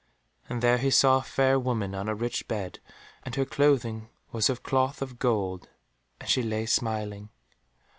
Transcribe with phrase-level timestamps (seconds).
[0.49, 2.79] And there he saw a fair woman on a rich bed,
[3.21, 5.69] and her clothing was of cloth of gold,
[6.19, 7.29] and she lay smiling.